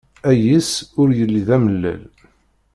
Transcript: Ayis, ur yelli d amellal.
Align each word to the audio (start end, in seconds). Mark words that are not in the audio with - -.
Ayis, 0.29 0.71
ur 1.01 1.09
yelli 1.17 1.41
d 1.47 1.49
amellal. 1.55 2.01